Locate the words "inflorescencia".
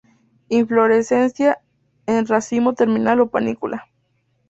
0.49-1.61